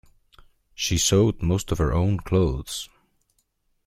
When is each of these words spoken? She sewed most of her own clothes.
She 0.73 0.97
sewed 0.97 1.43
most 1.43 1.71
of 1.71 1.77
her 1.77 1.93
own 1.93 2.17
clothes. 2.21 2.89